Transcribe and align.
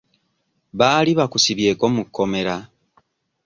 Baali 0.79 1.11
bakusibyeko 1.19 1.85
mu 1.95 2.03
kkomera? 2.07 2.55